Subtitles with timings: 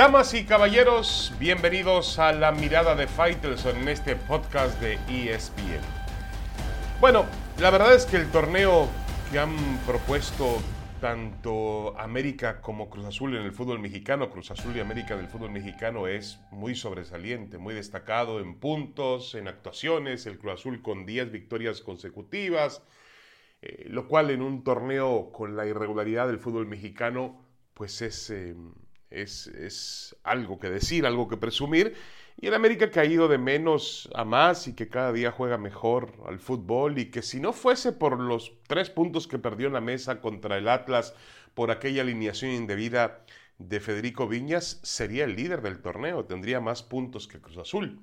[0.00, 5.82] Damas y caballeros, bienvenidos a la mirada de Fighters en este podcast de ESPN.
[7.02, 7.26] Bueno,
[7.58, 8.88] la verdad es que el torneo
[9.30, 9.54] que han
[9.86, 10.56] propuesto
[11.02, 15.28] tanto América como Cruz Azul en el fútbol mexicano, Cruz Azul y América en el
[15.28, 21.04] fútbol mexicano es muy sobresaliente, muy destacado en puntos, en actuaciones, el Cruz Azul con
[21.04, 22.82] 10 victorias consecutivas,
[23.60, 28.54] eh, lo cual en un torneo con la irregularidad del fútbol mexicano, pues es, eh,
[29.10, 31.94] es, algo que decir, algo que presumir.
[32.40, 36.14] Y el América ha caído de menos a más y que cada día juega mejor
[36.26, 39.80] al fútbol y que si no fuese por los tres puntos que perdió en la
[39.80, 41.14] mesa contra el Atlas
[41.54, 43.24] por aquella alineación indebida
[43.58, 48.00] de Federico Viñas, sería el líder del torneo, tendría más puntos que Cruz Azul.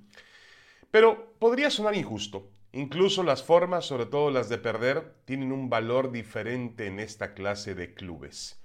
[0.92, 2.52] Pero podría sonar injusto.
[2.74, 7.74] Incluso las formas, sobre todo las de perder, tienen un valor diferente en esta clase
[7.74, 8.62] de clubes.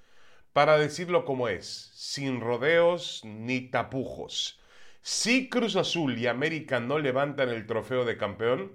[0.53, 4.61] Para decirlo como es, sin rodeos ni tapujos.
[5.01, 8.73] Si Cruz Azul y América no levantan el trofeo de campeón,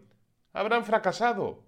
[0.53, 1.64] habrán fracasado.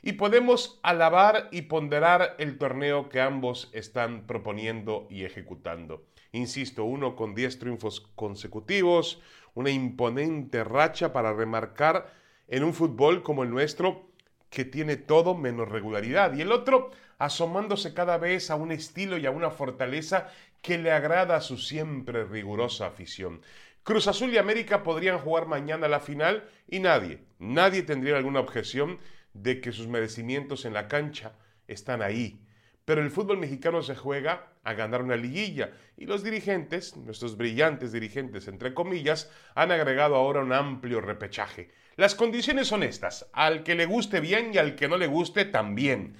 [0.00, 6.06] Y podemos alabar y ponderar el torneo que ambos están proponiendo y ejecutando.
[6.30, 9.20] Insisto, uno con 10 triunfos consecutivos,
[9.54, 12.12] una imponente racha para remarcar
[12.46, 14.06] en un fútbol como el nuestro
[14.50, 16.34] que tiene todo menos regularidad.
[16.34, 16.90] Y el otro
[17.22, 20.28] asomándose cada vez a un estilo y a una fortaleza
[20.60, 23.42] que le agrada a su siempre rigurosa afición.
[23.84, 28.98] Cruz Azul y América podrían jugar mañana la final y nadie, nadie tendría alguna objeción
[29.34, 31.36] de que sus merecimientos en la cancha
[31.68, 32.44] están ahí.
[32.84, 37.92] Pero el fútbol mexicano se juega a ganar una liguilla y los dirigentes, nuestros brillantes
[37.92, 41.70] dirigentes entre comillas, han agregado ahora un amplio repechaje.
[41.94, 45.44] Las condiciones son estas, al que le guste bien y al que no le guste
[45.44, 46.16] también.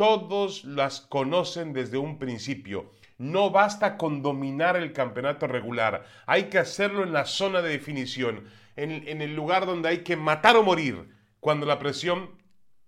[0.00, 2.90] Todos las conocen desde un principio.
[3.18, 8.48] No basta con dominar el campeonato regular, hay que hacerlo en la zona de definición,
[8.76, 12.30] en, el lugar donde hay que matar o morir, cuando la presión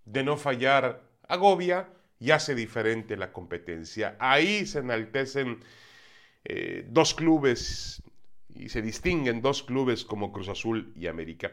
[0.06, 4.16] de no fallar agobia y hace diferente la competencia.
[4.18, 5.60] Ahí se enaltecen
[6.46, 8.02] eh, dos clubes
[8.48, 11.52] y se distinguen dos clubes como Cruz Azul y América.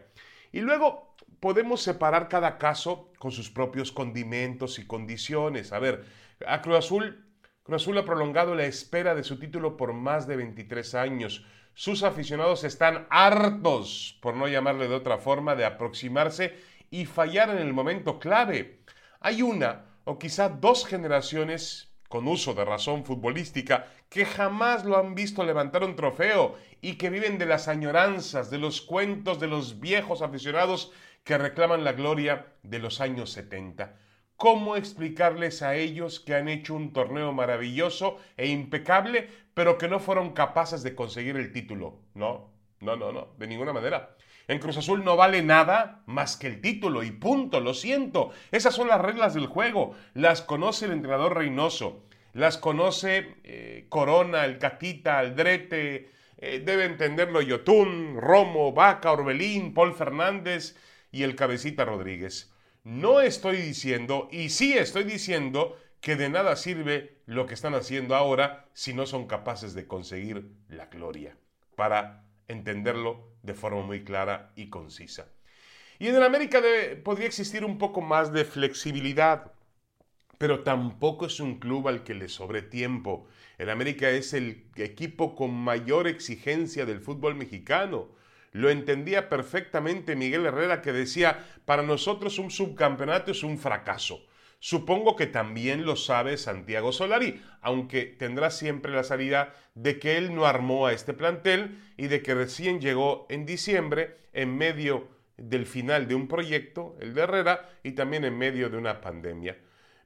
[0.53, 1.08] Y luego
[1.39, 5.73] podemos separar cada caso con sus propios condimentos y condiciones.
[5.73, 6.05] A ver,
[6.45, 7.25] a Cruz Azul
[7.69, 11.45] Cruz Azul ha prolongado la espera de su título por más de 23 años.
[11.75, 16.57] Sus aficionados están hartos, por no llamarle de otra forma, de aproximarse
[16.89, 18.79] y fallar en el momento clave.
[19.19, 25.13] Hay una o quizá dos generaciones con uso de razón futbolística que jamás lo han
[25.13, 29.79] visto levantar un trofeo y que viven de las añoranzas, de los cuentos de los
[29.79, 30.91] viejos aficionados
[31.29, 33.95] que reclaman la gloria de los años 70.
[34.35, 39.99] ¿Cómo explicarles a ellos que han hecho un torneo maravilloso e impecable, pero que no
[39.99, 41.99] fueron capaces de conseguir el título?
[42.15, 44.15] No, no, no, no, de ninguna manera.
[44.47, 48.31] En Cruz Azul no vale nada más que el título y punto, lo siento.
[48.49, 49.93] Esas son las reglas del juego.
[50.15, 56.09] Las conoce el entrenador Reynoso, las conoce eh, Corona, el Catita, Aldrete,
[56.39, 60.75] eh, debe entenderlo Yotún, Romo, Vaca, Orbelín, Paul Fernández
[61.11, 62.53] y el Cabecita Rodríguez.
[62.83, 68.15] No estoy diciendo, y sí estoy diciendo, que de nada sirve lo que están haciendo
[68.15, 71.37] ahora si no son capaces de conseguir la gloria,
[71.75, 75.27] para entenderlo de forma muy clara y concisa.
[75.99, 76.61] Y en el América
[77.03, 79.51] podría existir un poco más de flexibilidad,
[80.37, 83.27] pero tampoco es un club al que le sobre tiempo.
[83.57, 88.09] El América es el equipo con mayor exigencia del fútbol mexicano.
[88.51, 94.25] Lo entendía perfectamente Miguel Herrera que decía, para nosotros un subcampeonato es un fracaso.
[94.59, 100.35] Supongo que también lo sabe Santiago Solari, aunque tendrá siempre la salida de que él
[100.35, 105.07] no armó a este plantel y de que recién llegó en diciembre en medio
[105.37, 109.57] del final de un proyecto, el de Herrera, y también en medio de una pandemia.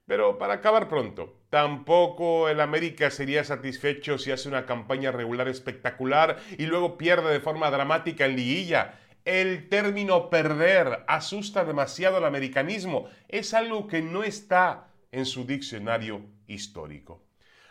[0.06, 6.38] Pero para acabar pronto, tampoco el América sería satisfecho si hace una campaña regular espectacular
[6.58, 9.00] y luego pierde de forma dramática en liguilla.
[9.24, 13.08] El término perder asusta demasiado al americanismo.
[13.30, 17.24] Es algo que no está en su diccionario histórico.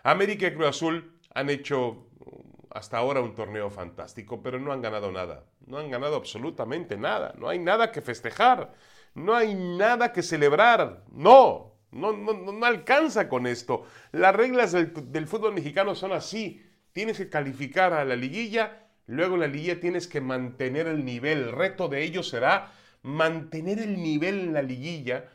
[0.03, 4.81] América y Cruz Azul han hecho uh, hasta ahora un torneo fantástico, pero no han
[4.81, 5.45] ganado nada.
[5.67, 7.35] No han ganado absolutamente nada.
[7.37, 8.73] No hay nada que festejar.
[9.15, 11.05] No hay nada que celebrar.
[11.11, 13.87] No, no, no, no alcanza con esto.
[14.13, 16.65] Las reglas del, fútbol mexicano son así.
[16.93, 21.39] Tienes que calificar a la liguilla, luego la liguilla tienes que mantener el nivel.
[21.39, 22.73] El reto de ellos será
[23.03, 25.31] mantener el nivel en la liguilla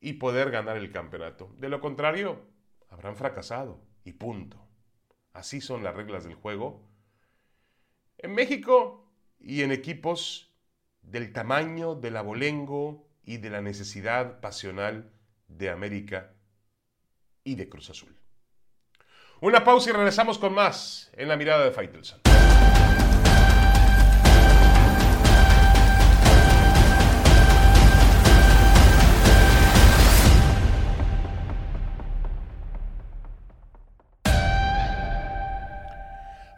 [0.00, 1.54] y poder ganar el campeonato.
[1.58, 2.40] De lo contrario,
[2.88, 4.66] habrán fracasado y punto.
[5.32, 6.90] Así son las reglas del juego
[8.22, 10.52] en México y en equipos
[11.02, 15.12] del tamaño del abolengo y de la necesidad pasional
[15.50, 16.32] de América
[17.44, 18.16] y de Cruz Azul.
[19.40, 22.20] Una pausa y regresamos con más en la mirada de Faitelson.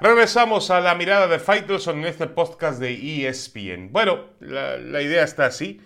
[0.03, 3.93] Regresamos a la mirada de Faitelson en este podcast de ESPN.
[3.93, 5.81] Bueno, la, idea está así.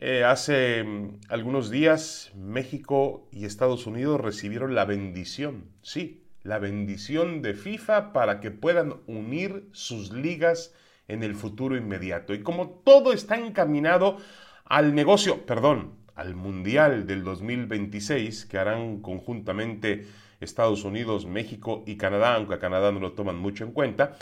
[0.00, 7.42] Eh, hace mm, algunos días México y Estados Unidos recibieron la bendición, sí, la bendición
[7.42, 10.72] de FIFA para que puedan unir sus ligas
[11.08, 12.32] en el futuro inmediato.
[12.32, 14.18] Y como todo está encaminado
[14.64, 20.06] al negocio, perdón, al Mundial del 2026 que harán conjuntamente
[20.40, 24.16] Estados Unidos, México y Canadá, aunque a Canadá no lo toman mucho en cuenta,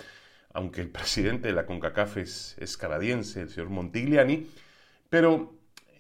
[0.55, 4.47] aunque el presidente de la CONCACAF es, canadiense, el señor Montigliani,
[5.11, 5.56] pero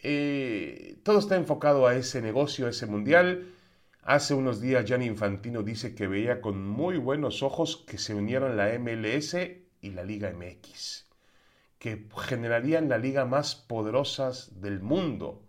[0.08, 3.52] eh, todo está enfocado a ese negocio, a ese mundial.
[4.02, 8.56] Hace unos días Gianni Infantino dice que veía con muy buenos ojos que se unieran
[8.56, 9.36] la MLS
[9.80, 11.06] y la Liga MX,
[11.80, 15.42] que generarían la liga más poderosas del mundo.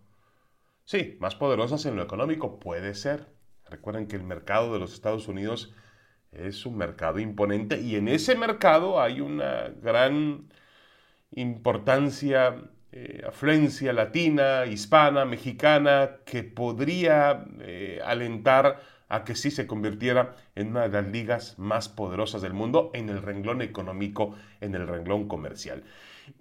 [0.84, 3.26] Sí, más poderosas en lo económico puede ser,
[3.70, 5.74] Recuerden que el mercado de los Estados Unidos
[6.32, 10.48] es un mercado imponente y en ese mercado hay una gran
[11.32, 20.34] importancia, eh, afluencia latina, hispana, mexicana, que podría eh, alentar a que sí se convirtiera
[20.54, 24.86] en una de las ligas más poderosas del mundo en el renglón económico, en el
[24.86, 25.82] renglón comercial.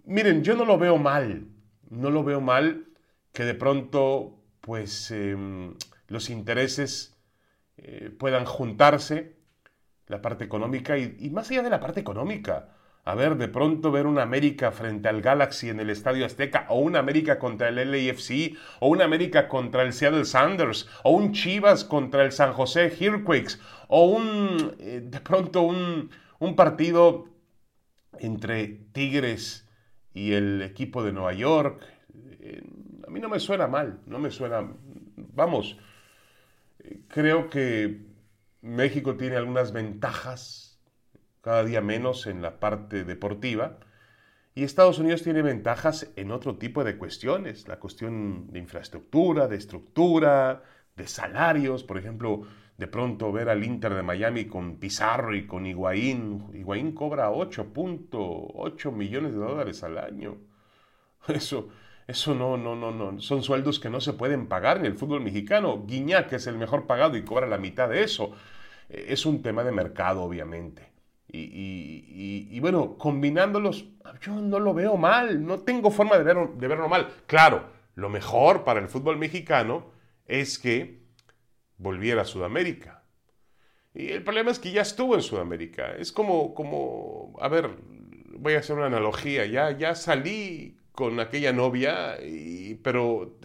[0.06, 1.48] Miren, yo no lo veo mal,
[1.90, 2.88] no lo veo mal
[3.34, 5.76] que de pronto, pues, em,
[6.08, 7.18] los intereses
[7.78, 9.38] eh, puedan juntarse
[10.08, 12.77] la parte económica y, más allá de la parte económica.
[13.08, 16.80] A ver, de pronto ver una América frente al Galaxy en el Estadio Azteca, o
[16.80, 21.86] una América contra el LAFC, o una América contra el Seattle Sanders, o un Chivas
[21.86, 26.10] contra el San José Earthquakes, o un, eh, de pronto un,
[26.40, 27.30] un partido
[28.20, 29.66] entre Tigres
[30.14, 31.86] y el equipo de Nueva York.
[32.42, 32.62] Eh,
[33.08, 34.70] a mí no me suena mal, no me suena,
[35.16, 35.78] vamos,
[37.08, 38.02] creo que
[38.62, 40.67] México tiene algunas ventajas,
[41.48, 43.78] cada día menos en la parte deportiva,
[44.54, 49.56] y Estados Unidos tiene ventajas en otro tipo de cuestiones, la cuestión de infraestructura, de
[49.56, 50.62] estructura,
[50.98, 52.42] de salarios, por ejemplo,
[52.78, 56.48] de pronto ver al Inter de Miami con Pizarro y con Higuaín.
[56.54, 60.36] Higuaín cobra 8.8 millones de dólares al año.
[61.30, 61.70] Eso,
[62.08, 63.22] eso no, no, no, no.
[63.22, 65.86] Son sueldos que no se pueden pagar en el fútbol mexicano.
[65.88, 68.34] Guiñac es el mejor pagado y cobra la mitad de eso.
[68.90, 70.97] Es un tema de mercado, obviamente.
[71.30, 73.86] Y, bueno, combinándolos,
[74.22, 75.46] yo no lo veo mal.
[75.46, 77.08] No tengo forma de, de verlo mal.
[77.26, 77.66] Claro,
[77.96, 79.92] lo mejor para el fútbol mexicano
[80.26, 81.02] es que
[81.78, 83.04] volviera a Sudamérica.
[83.94, 85.96] Y el problema es que ya estuvo en Sudamérica.
[85.96, 87.72] Es como, como, a ver,
[88.38, 89.46] voy a hacer una analogía.
[89.46, 92.18] Ya, ya salí con aquella novia,
[92.84, 93.38] pero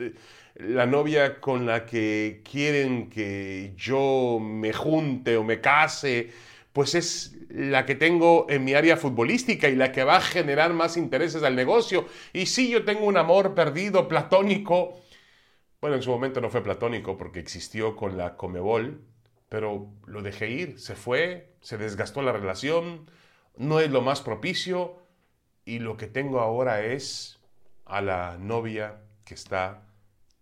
[0.57, 6.31] la novia con la que quieren que yo me junte o me case,
[6.73, 10.73] pues es la que tengo en mi área futbolística y la que va a generar
[10.73, 12.07] más intereses al negocio.
[12.33, 14.99] Y si yo tengo un amor perdido, platónico,
[15.81, 19.03] bueno, en su momento no fue platónico porque existió con la Comebol,
[19.49, 23.11] pero lo dejé ir, se fue, se desgastó la relación,
[23.57, 24.97] no es lo más propicio
[25.67, 27.39] y lo que tengo ahora es
[27.85, 29.83] a la novia que está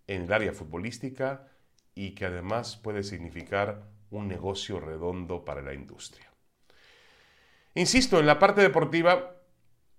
[0.06, 1.48] en el área futbolística
[1.94, 6.30] y que además puede significar un negocio redondo para la industria.
[7.74, 9.36] Insisto, en la parte deportiva,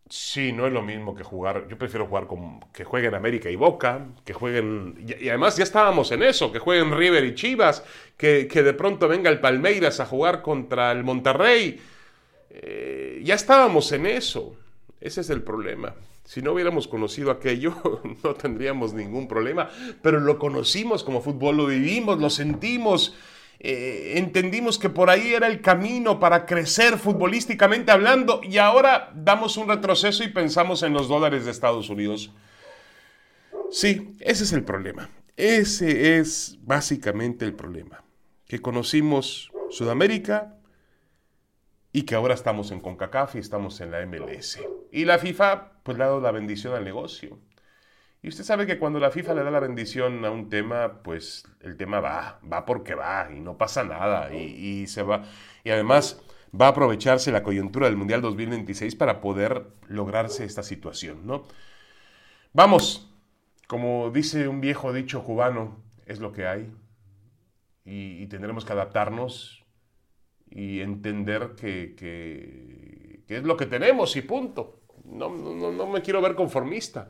[0.09, 1.67] sí, no es lo mismo que jugar.
[1.69, 5.05] Yo prefiero jugar con que jueguen América y Boca, que jueguen.
[5.07, 7.83] Y, además ya estábamos en eso, que jueguen River y Chivas,
[8.17, 11.79] que, de pronto venga el Palmeiras a jugar contra el Monterrey.
[12.49, 14.57] Eh, ya estábamos en eso.
[14.99, 15.95] Ese es el problema.
[16.25, 19.69] Si no hubiéramos conocido aquello, no tendríamos ningún problema,
[20.01, 23.15] pero lo conocimos como fútbol, lo vivimos, lo sentimos,
[23.63, 29.57] eh, entendimos que por ahí era el camino para crecer futbolísticamente hablando y ahora damos
[29.57, 32.31] un retroceso y pensamos en los dólares de Estados Unidos.
[33.69, 35.09] Sí, ese es el problema.
[35.37, 38.03] Ese es básicamente el problema.
[38.47, 40.57] Que conocimos Sudamérica,
[41.93, 44.59] y que ahora estamos en CONCACAF y estamos en la MLS.
[44.91, 47.37] Y la FIFA pues le ha dado la bendición al negocio.
[48.23, 51.43] Y usted sabe que cuando la FIFA le da la bendición a un tema, pues
[51.61, 55.23] el tema va, va porque va y no pasa nada y, se va.
[55.63, 56.21] Y además,
[56.59, 61.45] va a aprovecharse la coyuntura del Mundial 2026 para poder lograrse esta situación, ¿no?
[62.53, 63.11] Vamos,
[63.67, 66.71] como dice un viejo dicho cubano, es lo que hay
[67.85, 69.65] y, tendremos que adaptarnos
[70.51, 74.81] y entender que, es lo que tenemos y punto.
[75.05, 77.09] No, no, no me quiero ver conformista,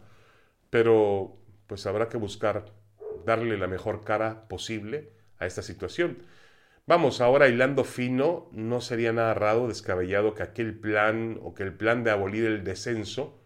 [0.71, 1.37] pero
[1.67, 2.73] pues habrá que buscar
[3.23, 6.23] darle la mejor cara posible a esta situación.
[6.87, 11.73] Vamos, ahora hilando fino, no sería nada raro, descabellado que aquel plan o que el
[11.73, 13.39] plan de abolir el descenso,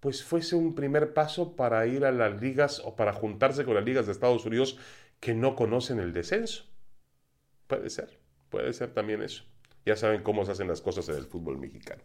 [0.00, 3.84] pues fuese un primer paso para ir a las ligas o para juntarse con las
[3.84, 4.78] ligas de Estados Unidos
[5.20, 6.64] que no conocen el descenso.
[7.66, 9.44] Puede ser, puede ser también eso.
[9.84, 12.02] Ya saben cómo se hacen las cosas en el fútbol mexicano.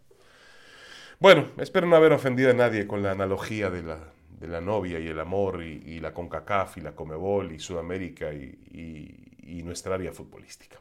[1.19, 4.99] Bueno, espero no haber ofendido a nadie con la analogía de la, de la novia
[4.99, 10.79] y el amor y, la CONCACAF y la Comebol y Sudamérica y, nuestra área futbolística.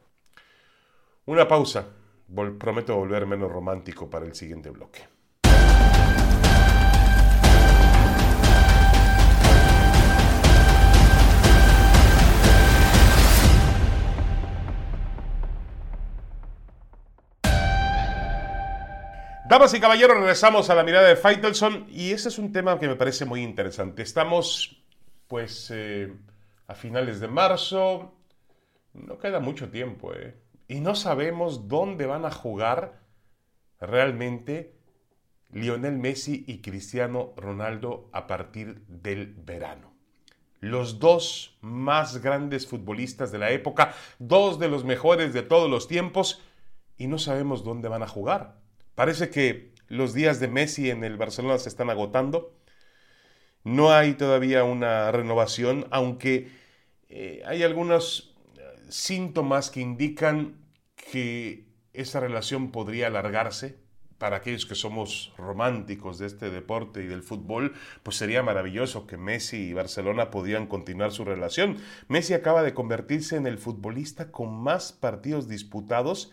[1.27, 1.89] Una pausa.
[2.59, 5.16] prometo volver menos romántico para el siguiente bloque.
[19.49, 22.89] Damas y caballeros, regresamos a la mirada de Faitelson y ese es un tema que
[22.89, 24.03] me parece muy interesante.
[24.03, 24.83] Estamos,
[25.29, 26.13] pues, eh,
[26.67, 28.13] a finales de marzo,
[28.93, 30.35] no queda mucho tiempo, ¿eh?
[30.67, 32.99] Y no sabemos dónde van a jugar
[33.81, 34.75] realmente
[35.53, 39.95] Lionel Messi y Cristiano Ronaldo a partir del verano.
[40.59, 45.87] Los dos más grandes futbolistas de la época, dos de los mejores de todos los
[45.87, 46.43] tiempos,
[46.99, 48.66] y no sabemos dónde van a jugar.
[48.97, 52.57] Parece que los días de Messi en el Barcelona se están agotando.
[53.63, 56.49] No hay todavía una renovación, aunque
[57.11, 60.57] eh, hay algunos eh, síntomas que indican
[60.97, 63.85] que esa relación podría alargarse.
[64.17, 69.19] Para aquellos que somos románticos de este deporte y del fútbol, pues sería maravilloso que
[69.19, 71.77] Messi y Barcelona pudieran continuar su relación.
[72.09, 76.33] Messi acaba de convertirse en el futbolista con más partidos disputados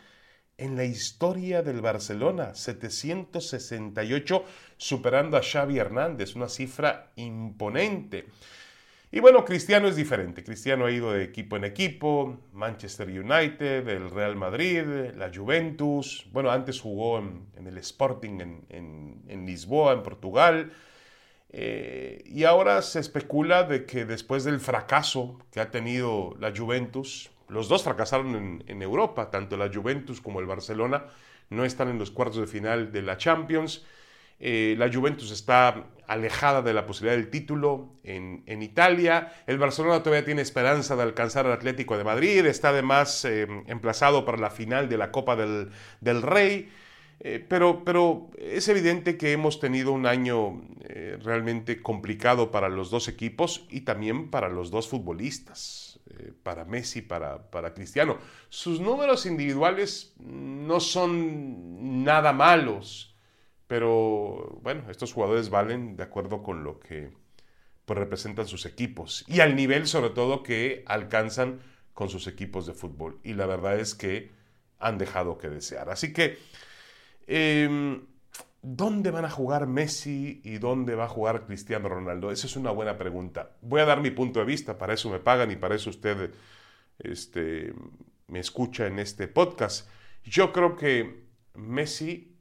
[0.57, 4.45] en la historia del Barcelona, 768,
[4.77, 8.27] superando a Xavi Hernández, una cifra imponente.
[9.11, 10.43] Y bueno, Cristiano es diferente.
[10.43, 14.83] Cristiano ha ido de equipo en equipo, Manchester United, el Real Madrid,
[15.15, 16.25] la Juventus.
[16.31, 20.73] Bueno, antes jugó en, el Sporting en, Lisboa, en Portugal.
[21.51, 27.29] Eh, y ahora se especula de que después del fracaso que ha tenido la Juventus,
[27.53, 31.05] los dos fracasaron en, Europa, tanto la Juventus como el Barcelona
[31.49, 33.85] no están en los cuartos de final de la Champions.
[34.39, 39.31] Eh, la Juventus está alejada de la posibilidad del título en, Italia.
[39.47, 42.45] El Barcelona todavía tiene esperanza de alcanzar al Atlético de Madrid.
[42.45, 46.69] Está además eh, emplazado para la final de la Copa del, Rey.
[47.19, 50.61] Eh, pero, pero, es evidente que hemos tenido un año
[51.23, 55.92] realmente complicado para los dos equipos y también para los dos futbolistas.
[56.19, 58.17] Eh, para Messi, para, para Cristiano.
[58.49, 63.15] Sus números individuales no son nada malos,
[63.67, 67.11] pero bueno, estos jugadores valen de acuerdo con lo que
[67.85, 71.61] pues, representan sus equipos y al nivel sobre todo que alcanzan
[71.93, 73.19] con sus equipos de fútbol.
[73.23, 74.31] Y la verdad es que
[74.79, 75.89] han dejado que desear.
[75.89, 76.37] Así que
[77.25, 78.05] em,
[78.65, 82.31] ¿Dónde van a jugar Messi y dónde va a jugar Cristiano Ronaldo?
[82.31, 83.57] Esa es una buena pregunta.
[83.61, 86.31] Voy a dar mi punto de vista, para eso me pagan y para eso usted
[86.97, 87.73] este,
[88.27, 89.89] me escucha en este podcast.
[90.23, 92.37] Yo creo que Messi,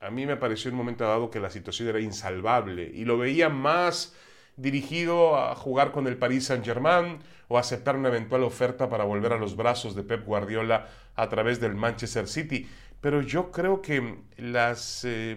[0.00, 3.16] a mí me pareció en un momento dado que la situación era insalvable y lo
[3.16, 4.14] veía más
[4.56, 9.38] dirigido a jugar con el Paris Saint-Germain o aceptar una eventual oferta para volver a
[9.38, 12.68] los brazos de Pep Guardiola a través del Manchester City
[13.00, 15.36] pero yo creo que las, eh,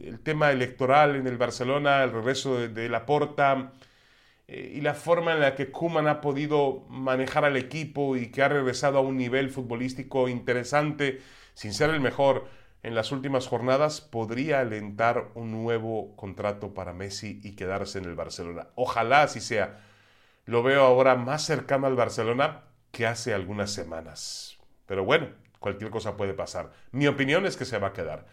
[0.00, 3.72] el tema electoral en el Barcelona, el regreso de, de Laporta
[4.48, 8.42] eh, y la forma en la que Kuman ha podido manejar al equipo y que
[8.42, 11.20] ha regresado a un nivel futbolístico interesante,
[11.54, 12.48] sin ser el mejor
[12.82, 18.14] en las últimas jornadas, podría alentar un nuevo contrato para Messi y quedarse en el
[18.14, 18.68] Barcelona.
[18.76, 19.80] Ojalá así sea.
[20.46, 22.62] Lo veo ahora más cercano al Barcelona
[22.92, 24.58] que hace algunas semanas.
[24.86, 26.70] Pero bueno, Cualquier cosa puede pasar.
[26.92, 28.26] Mi opinión es que se va a quedar.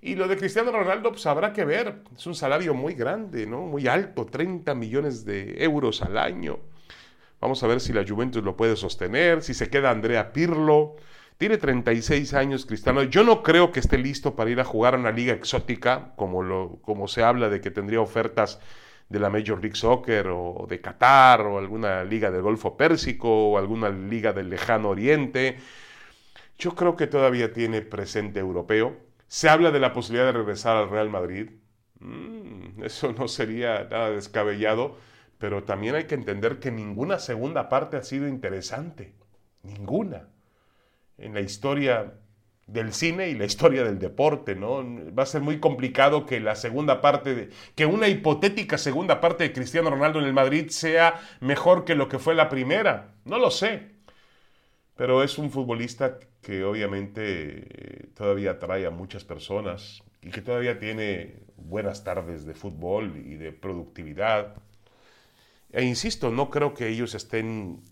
[0.00, 2.02] Y lo de Cristiano Ronaldo, pues habrá que ver.
[2.16, 3.62] Es un salario muy grande, ¿no?
[3.62, 6.58] Muy alto, 30 millones de euros al año.
[7.40, 10.96] Vamos a ver si la Juventus lo puede sostener, si se queda Andrea Pirlo.
[11.38, 13.02] Tiene 36 años Cristiano.
[13.02, 16.42] Yo no creo que esté listo para ir a jugar a una liga exótica, como,
[16.42, 18.58] lo, como se habla de que tendría ofertas
[19.08, 23.58] de la Major League Soccer o de Qatar o alguna liga del Golfo Pérsico o
[23.58, 25.58] alguna liga del lejano Oriente.
[26.58, 28.96] Yo creo que todavía tiene presente europeo.
[29.28, 31.50] Se habla de la posibilidad de regresar al Real Madrid.
[32.00, 34.96] Mm, eso no sería nada descabellado,
[35.38, 39.14] pero también hay que entender que ninguna segunda parte ha sido interesante.
[39.62, 40.28] Ninguna.
[41.18, 42.14] En la historia
[42.66, 44.82] del cine y la historia del deporte, ¿no?
[45.14, 49.44] Va a ser muy complicado que la segunda parte, de, que una hipotética segunda parte
[49.44, 53.14] de Cristiano Ronaldo en el Madrid sea mejor que lo que fue la primera.
[53.24, 53.95] No lo sé.
[54.96, 60.78] Pero es un futbolista que obviamente eh, todavía atrae a muchas personas y que todavía
[60.78, 64.54] tiene buenas tardes de fútbol y de productividad.
[65.70, 67.82] E insisto, no creo que ellos estén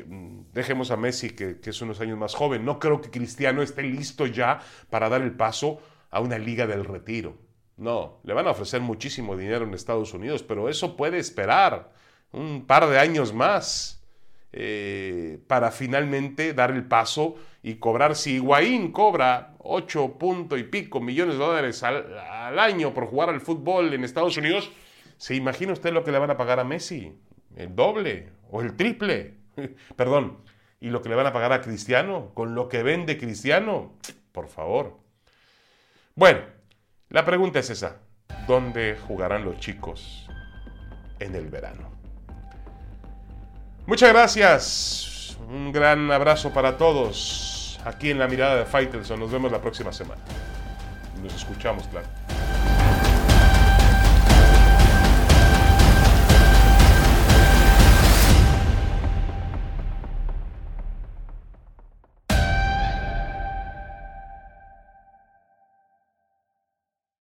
[0.00, 2.64] Mm, dejemos a Messi, que, que, es unos años más joven.
[2.64, 6.84] No creo que Cristiano esté listo ya para dar el paso a una liga del
[6.84, 7.36] retiro.
[7.76, 11.92] No, le van a ofrecer muchísimo dinero en Estados Unidos, pero eso puede esperar
[12.32, 14.01] un par de años más
[14.52, 18.16] eh, para finalmente dar el paso y cobrar.
[18.16, 23.30] Si Higuaín cobra 8 punto y pico millones de dólares al, al año por jugar
[23.30, 24.70] al fútbol en Estados Unidos,
[25.16, 27.14] ¿se imagina usted lo que le van a pagar a Messi?
[27.56, 29.34] ¿El doble o el triple?
[29.96, 30.38] Perdón,
[30.80, 32.32] ¿y lo que le van a pagar a Cristiano?
[32.34, 33.94] ¿Con lo que vende Cristiano?
[34.32, 34.98] Por favor.
[36.14, 36.40] Bueno,
[37.08, 38.00] la pregunta es esa.
[38.46, 40.28] ¿Dónde jugarán los chicos
[41.20, 42.01] en el verano?
[43.92, 45.36] Muchas gracias.
[45.50, 49.20] Un gran abrazo para todos aquí en la mirada de Faitelson.
[49.20, 50.22] Nos vemos la próxima semana.
[51.22, 52.06] Nos escuchamos, claro.